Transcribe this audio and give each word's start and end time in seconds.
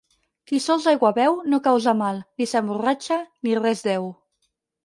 Qui 0.51 0.59
sols 0.67 0.87
aigua 0.91 1.11
beu, 1.17 1.37
no 1.53 1.59
causa 1.69 1.95
mal, 2.01 2.19
ni 2.41 2.49
s'emborratxa, 2.53 3.21
ni 3.49 3.55
res 3.63 3.89
deu. 3.93 4.13